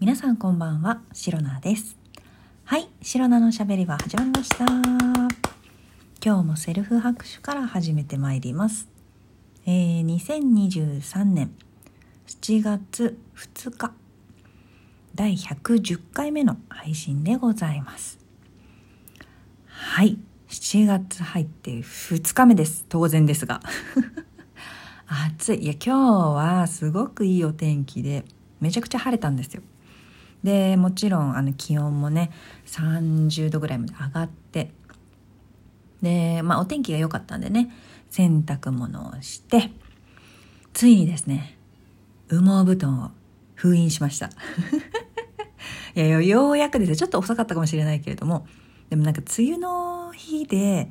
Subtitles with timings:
[0.00, 1.98] 皆さんこんばんは、シロナです。
[2.64, 4.64] はい、シロナのしゃべりは始まりました。
[6.24, 8.88] 今日もセルフ拍手から始めてまいります。
[9.66, 11.50] えー、2023年
[12.28, 13.90] 7月2日、
[15.16, 18.20] 第110回目の配信でございます。
[19.66, 20.16] はい、
[20.48, 22.86] 7月入って2日目です。
[22.88, 23.60] 当然ですが。
[25.34, 25.64] 暑い。
[25.64, 28.24] いや、今日はすごくいいお天気で、
[28.60, 29.62] めちゃくちゃ晴れたんですよ。
[30.42, 32.30] でもちろんあの気温もね
[32.66, 34.70] 30度ぐらいまで上がって
[36.02, 37.70] でまあお天気が良かったんでね
[38.10, 39.70] 洗濯物をして
[40.72, 41.56] ついにですね
[42.30, 43.10] 羽毛布団を
[43.54, 44.30] 封印しました。
[45.96, 48.46] いやようやくですねちょっと遅かったかもしれないけれども
[48.88, 50.90] でもなんか梅雨の日で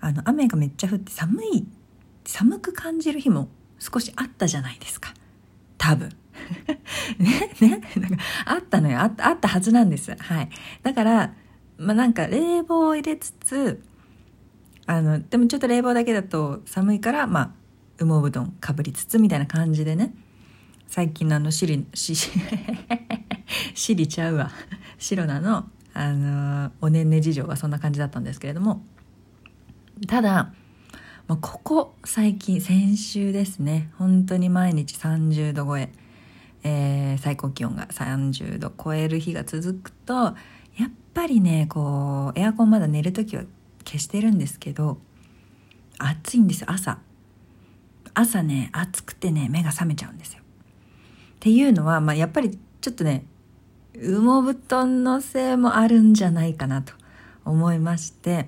[0.00, 1.66] あの雨がめっちゃ降って寒い
[2.24, 5.14] 寒く感じる日も少しあったじゃないですか。
[5.78, 6.10] 多分。
[7.18, 8.16] ね、ね、なんか
[8.46, 9.28] あったのよあった。
[9.28, 10.14] あったはずなんです。
[10.18, 10.50] はい。
[10.82, 11.34] だから、
[11.78, 13.82] まあなんか冷房を入れつつ、
[14.86, 17.52] あの、でもちょっと冷房だけだと寒いから、まあ、
[17.98, 20.14] 羽毛布団かぶりつつみたいな感じでね、
[20.86, 22.14] 最近のあの、シリ、シ、
[23.74, 24.50] シリちゃうわ。
[24.98, 28.82] シロナの、あの、おねんね事情はそんな感じだったんですけれども、
[30.06, 30.54] ただ、
[31.26, 35.92] まあ、ここ最近、先週ですね、本当に毎日30度超え。
[36.64, 40.32] えー、最高気温が30度超える日が続くとや
[40.86, 43.44] っぱりねこうエアコンまだ寝る時は
[43.84, 44.98] 消してるんですけど
[45.98, 46.98] 暑いんです朝。
[48.14, 50.40] 朝ね暑くてね目が覚めちゃうんですよ。
[50.40, 50.44] っ
[51.40, 53.24] ていうのは、まあ、やっぱりちょっとね
[53.94, 56.94] 羽毛布団のせいもあるんじゃないかなと
[57.44, 58.46] 思いまして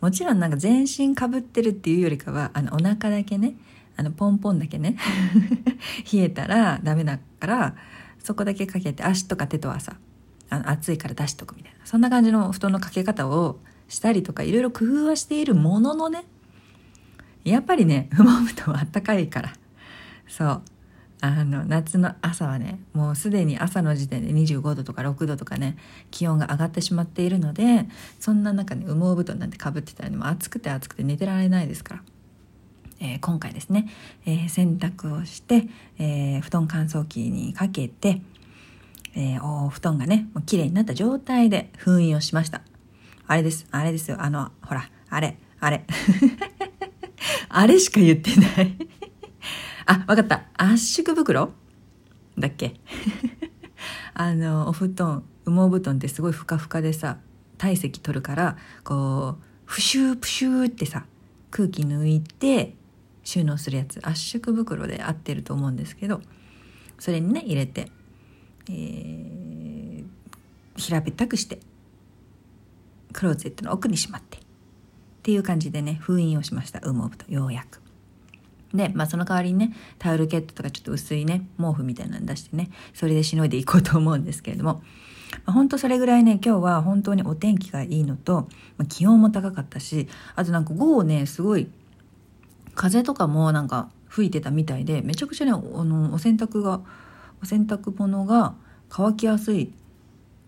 [0.00, 3.54] もちろんなんか全身かぶってるっていうよりかはあのお腹だけね
[3.96, 4.96] あのポンポンだけね。
[6.12, 7.76] 冷えたらダメだから
[8.18, 9.96] そこだけかけて足とか手とはさ
[10.50, 11.78] あの暑いから出しとくみたいな。
[11.84, 16.24] そんな感じの布団のかけ方をしたりとかいろいろ工夫はしているもののね
[17.44, 19.52] やっぱりね羽毛布団はあったかいから。
[20.26, 20.62] そう。
[21.24, 25.78] あの夏の朝はねもうすでに朝の時点で25度とか6度とかね
[26.10, 27.86] 気温が上がってしまっているので
[28.20, 32.02] そんな中に羽毛布団なんてかぶってたら、ね、もう暑くて暑くて寝てられないですから
[33.04, 33.86] えー、今回ですね、
[34.24, 35.66] えー、洗濯をして、
[35.98, 38.22] えー、布団乾燥機にかけて、
[39.14, 42.62] えお布団がね、もう綺麗になった状態で封印をしました。
[43.26, 45.84] あれです、あれですよ、あの、ほら、あれ、あれ。
[47.48, 48.76] あれしか言ってない
[49.86, 50.44] あ、わかった。
[50.56, 51.52] 圧縮袋？
[52.38, 52.80] だっけ？
[54.14, 57.18] あの、お布団、羽毛布団ってすごいふかふかでさ、
[57.58, 61.04] 体積取るから、こう、プシュープシューってさ、
[61.50, 62.74] 空気抜いて、
[63.24, 66.20] 収納するやつ圧縮袋で合ってると思うんですけど
[66.98, 67.90] それにね入れて、
[68.70, 70.04] えー、
[70.76, 71.58] 平べったくして
[73.12, 74.40] クローゼットの奥にしまってっ
[75.22, 77.80] ていう感じでね封印をしました羽毛布団ようやく。
[78.74, 84.82] で、まあ、その代わりにねタオルケットとかちょっと薄いね毛布みたいなの出してねそれでしのいでいこうと思うんですけれども、ま
[85.46, 91.68] あ、本当それぐらいね今日は本当にお天気がいいのと、まあ、気温も高かったしあとなんか午後ねすごい
[92.74, 96.80] 風とかもなんか吹いてたみたいでめちゃくちゃねあのお洗濯が
[97.42, 98.54] お洗濯物が
[98.88, 99.72] 乾きやすい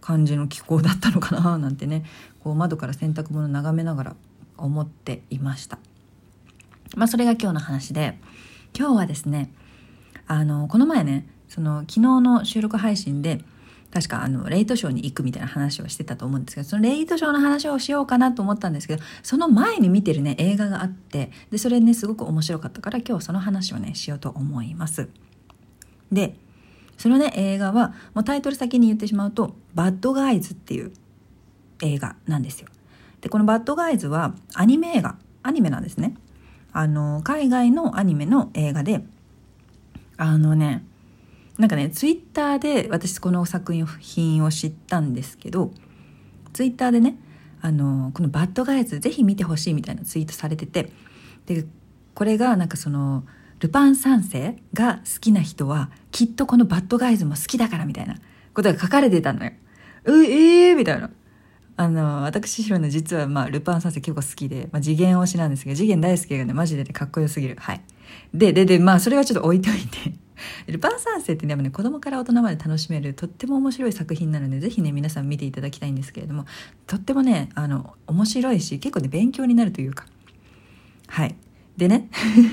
[0.00, 2.04] 感じの気候だったのかな なんてね
[2.40, 4.16] こう窓から洗濯物眺めながら
[4.56, 5.78] 思っていました。
[6.96, 8.18] まあそれが今日の話で
[8.76, 9.50] 今日はですね
[10.28, 13.44] あのこの前ねその昨日の収録配信で
[13.96, 25.08] 確かあのレイトショーに行くみたいな話をしてたと思うんですけどそのレイトショーの話をしようかなと思ったんですけどその前に見てるね映画があってでそれねすごく面白かったから今日その話をねしようと思います。
[26.12, 26.36] で
[26.98, 30.92] そのね映画はもうタイトル先に言ってしまうと「バッドガイズ」っていう
[31.80, 32.68] 映画なんですよ。
[33.22, 36.14] でこの「バッドガイズ」はアニメ映画アニメなんですね。
[36.74, 39.02] あの海外のアニメの映画で
[40.18, 40.84] あのね
[41.58, 45.70] なんかねツイッターで私この作品を知ったんですけど
[46.52, 47.18] ツイッターでね
[47.62, 50.92] あのこの「バッドガイズ」ぜひ見てほしいみたいなツイートされてて
[51.46, 51.64] で
[52.14, 53.24] これがなんかその
[53.60, 58.16] ルパン三世が好きな人はきっとこのバッドガイズも好きだからみたいな
[58.52, 59.52] ことが書かれてたのよ。
[60.04, 61.10] うええー、みたいな。
[61.78, 67.56] あの、私、ヒロの実は、まあ、ルパン三世結構好きで、まあ、次元推しなんですけど、次元大好きがね、マジでね、かっこよすぎる。
[67.58, 67.82] はい。
[68.32, 70.14] で、で、で、まあ、それはちょっと置いといて
[70.66, 76.44] ルパン三世ってねね子供から大人まで楽しめるとっても面白い作品なのでぜひね皆さん見ていただきたいんですけれども
[76.86, 80.06] とってもねあの面白いし結構ね勉強になるというか。
[81.08, 81.36] はい。
[81.76, 82.08] でね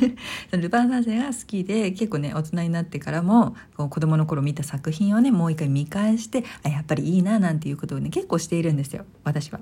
[0.52, 9.62] ルパン三世が好きで結構ね大人になってからもこう子供の頃見た作品をねもう一回見返してあやっぱりいいななんていうことをね結構しているんですよ私は。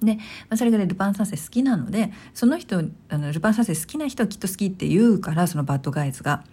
[0.00, 0.20] で、ま
[0.50, 6.44] あ、それぐらいルパン三世好きなのでその人あのルパン三世好きな人はきっと好きって言うからそのバッドガイズが。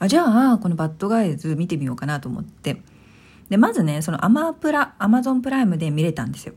[0.00, 2.82] あじゃあこのバッドガイズ見てみようかなと思って
[3.48, 6.54] でまずねそのアマプラアマゾンプライムで見れたんですよ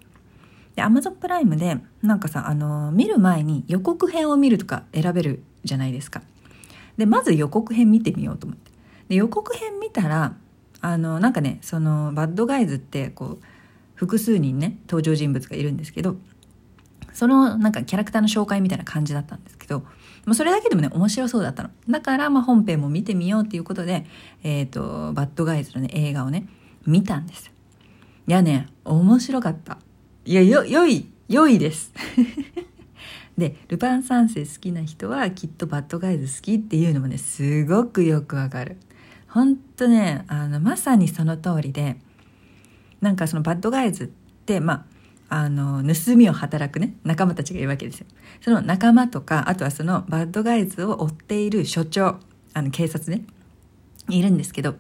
[0.76, 6.22] で、アマゾンプライムで、なんかさ、あの、見る前に予告編を見るとか選べるじゃないですか。
[6.98, 8.72] で、まず予告編見てみようと思って。
[9.10, 10.36] で、予告編見たら、
[10.82, 13.46] あの、なんかね、その、バッドガイズって、こう、
[13.96, 16.16] 複数人ね、登場人物がいるんですけど、
[17.14, 19.80] その、なんかキャラクターの紹介みたいな感じだったんですけど、
[20.26, 21.70] もうそれだけでもね、面白そうだったの。
[21.90, 24.06] だから、まあ、本編も見てみようっていうことで、
[24.44, 26.48] えっ、ー、と、バッドガイズのね、映画をね、
[26.86, 27.52] 見たんです。
[28.28, 29.78] いやね、面白かった。
[30.26, 31.94] いや、よ、良い、良いです。
[33.38, 38.78] で、ルパン三世好きな人はきっとバッドガイズ好きっていうのもね、すごくよくわかる。
[39.28, 41.98] ほんとね、あの、まさにその通りで、
[43.02, 44.08] なんかそのバッドガイズっ
[44.46, 44.86] て、まあ、
[45.36, 48.06] あの、盗みを働くね、仲間たちがいるわけですよ。
[48.40, 52.20] その仲間とか、あとはそのバッドガイズを追っている所長、
[52.54, 53.24] あの、警察ね、
[54.10, 54.76] いるんですけど、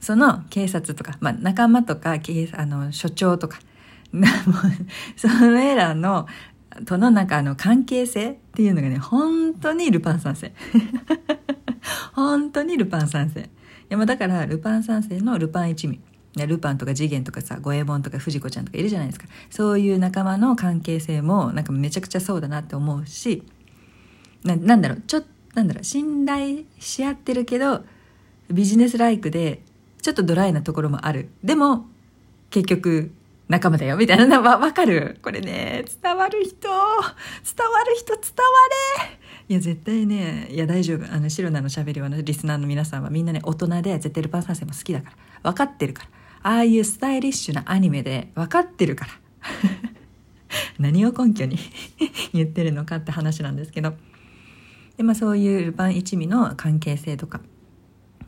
[0.00, 3.60] その警察とか、まあ、仲間とか、あの、所長とか、
[5.14, 6.26] それらの
[6.84, 10.52] との中の関係性っていうのがね、本当にルパン三世。
[12.12, 13.40] 本当にルパン三世。
[13.40, 13.44] い
[13.88, 16.00] や、まあだから、ルパン三世のルパン一味。
[16.44, 19.26] ルパンとか次元とかさ、五右衛門とか藤子ちゃんとかいるじゃないですか。
[19.48, 23.42] そういう仲間の関係性も、なんかめちゃくちゃそうだなって思うし、
[24.44, 27.84] ななんだろう、ちょっと、なんだろう、信頼し合ってるけど、
[28.50, 29.62] ビジネスライクで、
[30.02, 31.30] ちょっとドライなところもある。
[31.42, 31.86] でも、
[32.50, 33.10] 結局、
[33.48, 36.84] 仲間だよ、みたいな、わ、わかるこれね、伝わる人、伝わ
[37.84, 39.18] る人、伝われ
[39.48, 41.12] いや、絶対ね、いや、大丈夫。
[41.12, 45.12] あの、シロナの喋りはのリスナーの皆さんはみんなね、大人で、絶対ルパン三世も好きだか
[45.42, 45.52] ら。
[45.52, 46.08] 分かってるから。
[46.46, 49.12] ああいうスタイリッシュなアニメで分かってるから。
[50.78, 51.58] 何を根拠に
[52.32, 53.94] 言ってるのかって話なんですけど。
[54.96, 57.40] で、まあそういうルパン一味の関係性とか。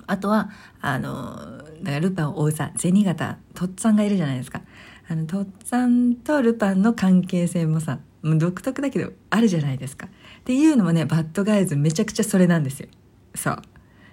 [0.09, 0.51] あとは、
[0.81, 4.63] あの、だからルパンを追うさ、銭形、とっつぁんがいるじゃないですか。
[5.11, 12.89] あのとっつぁんとルパンの関係性もさもう独特だけどあるじゃないですかっていうのもねバッドガイズめちゃくちゃそれなんですよ
[13.35, 13.63] そう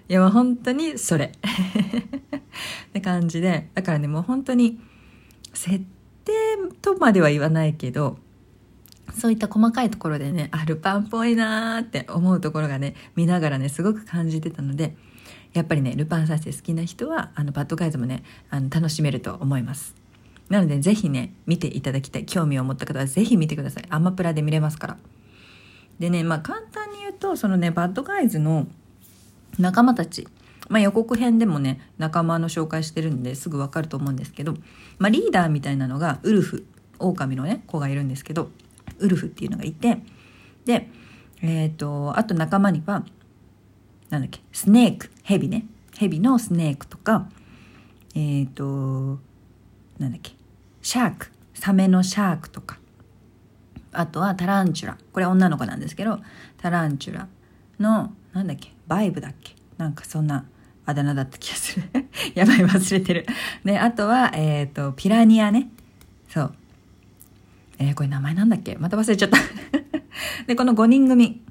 [0.08, 1.32] いやもう本当にそれ
[2.96, 4.80] って感じでだからねもう本当に
[5.52, 5.78] 設
[6.24, 6.32] 定
[6.80, 8.18] とまでは言わないけど
[9.14, 14.96] そういった細かいところでねあルパンっぽいなーって思うところがね見ながらねすごく感じてたので
[15.52, 19.94] やっぱりねルパン三世好きな人はあのバッドガイズもねあの楽しめると思います
[20.48, 22.24] なのでぜひね、見ていただきたい。
[22.24, 23.84] 興味を持った方はぜひ見てください。
[23.88, 24.98] アマプラで見れますから。
[25.98, 28.68] でね、まあ簡単に言うと、そのね、バッドガイズの
[29.58, 30.28] 仲間たち、
[30.68, 34.54] まあ予告編でもね、仲間の紹介してるんですぐわかると思うんですけど、
[34.98, 36.66] まあリーダーみたいなのがウルフ、
[36.98, 38.50] 狼のね、子がいるんですけど、
[38.98, 39.98] ウルフっていうのがいて、
[40.64, 40.88] で、
[41.42, 43.04] えっ、ー、と、あと仲間には、
[44.10, 45.66] なんだっけ、スネーク、ヘビね。
[45.96, 47.28] ヘビのスネークとか、
[48.14, 49.18] えっ、ー、と、
[49.98, 50.32] なんだっけ、
[50.82, 52.78] シャークサメのシャークとか。
[53.92, 54.98] あとはタランチュラ。
[55.12, 56.20] これ女の子なんですけど
[56.58, 57.28] タランチュラ
[57.80, 59.54] のなんだっけバイブだっけ。
[59.78, 60.44] なんかそんな
[60.86, 61.86] あだ名だった気がする。
[62.34, 63.26] やばい忘れてる。
[63.64, 65.68] であとはえっ、ー、とピラニアね。
[66.28, 66.54] そう。
[67.78, 68.76] えー、これ名前なんだっけ？
[68.76, 69.38] また忘れちゃった。
[70.46, 71.42] でこの5人組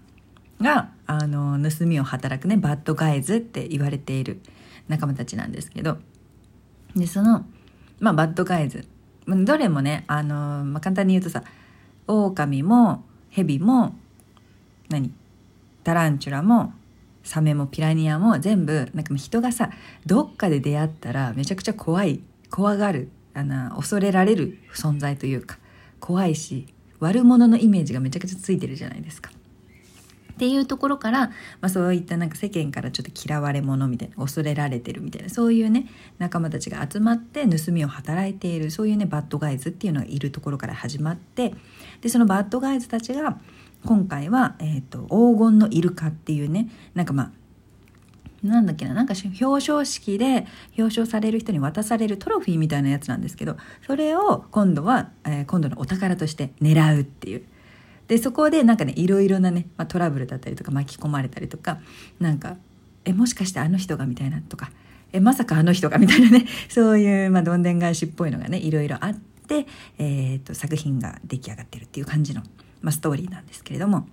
[0.62, 4.42] があの盗みを働くねバッドガイズって言われている
[4.88, 6.00] 仲間たちなんですけど。
[6.96, 7.46] でその
[8.00, 8.88] まあバッドガイズ。
[9.28, 11.44] どれもね、あのまあ、簡単に言うとさ、
[12.06, 13.96] 狼も蛇も、
[14.88, 15.12] 何？
[15.84, 16.74] タランチュラも、
[17.26, 19.72] サメもピラニアも全部、なんか人がさ、
[20.06, 25.58] どっかで出会ったらめちゃくちゃ怖い、怖がる、あの、恐れられる存在というか、
[26.00, 26.68] 怖いし、
[27.00, 29.32] 悪者のイメージがめちゃくちゃついてるじゃないですか。
[30.36, 41.56] っていうところから、まあ、そういったなんか世間からちょっと嫌われ者みたいな恐れられてるみたいなそういうね仲間たちが集まって盗みを働いているそういうねバッドガイズっていうのがいるところから始まって
[42.02, 43.40] でそのバッドガイズたちが
[43.86, 47.32] 今回は、えーと、黄金のイルカっていうねなんかまあ
[48.46, 50.46] なんだっけななんか表彰式で
[50.78, 57.44] 表彰される人に渡されるトロフィーみたいなやつなんですけどそれを今度は、えー、今度のお宝として狙うっていう。
[58.08, 61.80] でそこでなんかねいろいろなね、まあ、トラブルだったりとか巻き込まれたりとか
[62.20, 62.58] なんか
[63.04, 64.70] えもしかしてあの人がみたいなとか
[65.12, 69.66] えまさかあの人がみたいなね そういう、まあ、どんでん返しっぽいのがねいろいろあって、
[69.98, 72.44] えーと、作品が出来上がってるっていう感じの、
[72.86, 74.08] まあ、ストーリーなんですけれども。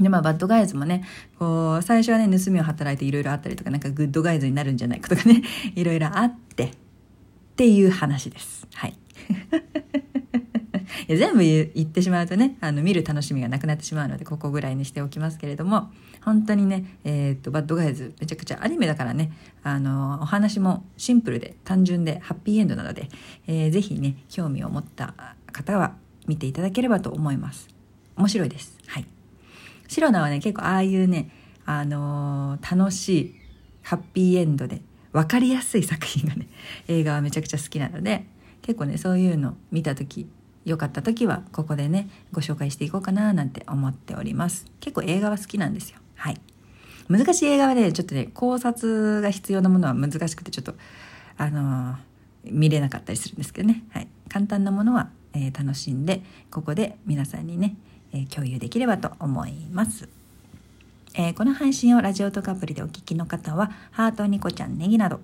[0.00, 1.04] でまあバッドガイズもね
[1.38, 5.42] こう最初はね盗みを働いていろいろあったりとかなんかグッドガイズになるんじゃないかとかね
[5.76, 6.70] いろいろあってっ
[7.54, 8.66] ていう話です。
[8.74, 8.94] はい。
[11.08, 15.92] いや全部言ってしまうとねあの見る楽しみがなくなってしまうのでここぐらいにしておきますけれども。
[16.24, 19.30] 本当にね、えー、っとバッドガイズめちゃくちゃアニメだからね
[19.62, 23.10] あのお話もシンプルで単純でハッピーエンドなので、
[23.46, 25.14] えー、ぜひね興味を持った
[25.52, 25.96] 方は
[26.26, 27.68] 見ていただければと思います。
[28.16, 28.78] 面白いです。
[28.86, 29.06] はい。
[29.88, 31.30] シロナはね結構ああいうね
[31.66, 33.34] あのー、楽しい
[33.82, 36.48] ハッピーエンドで分かりやすい作品がね
[36.88, 38.26] 映画はめちゃくちゃ好きなので
[38.62, 40.28] 結構ねそういうの見た時
[40.64, 44.66] よかった時はここでねご紹介していこうかななんて思っております。
[44.80, 45.98] 結構映画は好きなんですよ。
[46.16, 46.40] はい。
[47.08, 50.74] 難しい映画はねちょっとね考察が必要なものは難しくてちょっと
[51.36, 51.96] あのー、
[52.50, 57.76] 見れなかったりするんですけどね、はい、簡単なものは、えー、楽しんでここで皆さんにね、
[58.12, 60.08] えー、共有できればと思います。
[61.16, 65.20] えこの配信をラジオとかアプリでお聞きの方はハートニコちゃんネギなど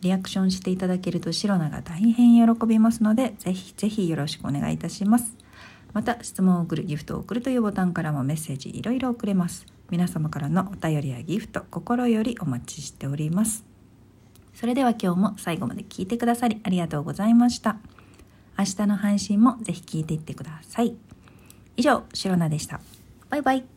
[0.00, 5.36] リアクションしていただけるとシロナが大変喜びますのでぜひぜひよろしくお願いいたします。
[5.92, 9.66] また質問を送るギフトを送るというボタンからもメッセージいろいろ送れます。
[9.90, 13.64] 皆様からのお便りやギフト心よりお待ちしております。
[14.54, 17.76] それでは今日も最後まで聞いてくださりありがとうございました。
[18.58, 20.96] 明日の配信もぜひ聞いていってください。
[21.76, 22.80] 以上シロナでした。
[23.28, 23.75] バイバイ。